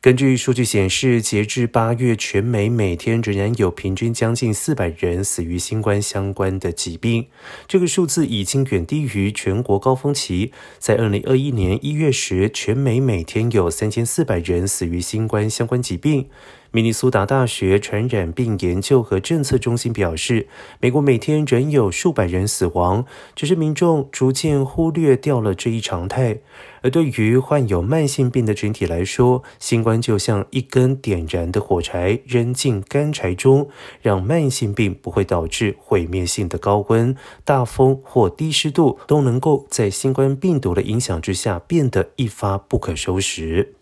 [0.00, 7.26] 根据数据显示，截至八月，全美每天仍然有平均将近四百人死于新冠相关的疾病。
[7.66, 10.52] 这个数字已经远低于全国高峰期。
[10.78, 16.28] 在二零二一年一月时，全美每天有三千四百人死于新冠相关疾病。
[16.70, 20.48] 明尼苏达大学传染病研究和政策中心表示，
[20.80, 26.40] 美国每天仍有数百人死亡，只是民众逐渐忽略掉了这一常态。
[26.82, 33.70] 而对于患有慢性病的群体来说，新冠就像一根点燃的火柴，扔进干柴中，
[34.02, 43.74] 让慢性病不会导致毁灭性的高温、大风或低湿度，都能够在新冠病毒的影响之下变得一发不可收拾。